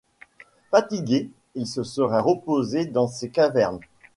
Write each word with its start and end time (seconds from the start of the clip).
Fatigué, 0.71 1.29
il 1.53 1.67
se 1.67 1.83
serait 1.83 2.21
reposé 2.21 2.87
dans 2.87 3.05
ces 3.07 3.29
cavernes.. 3.29 3.81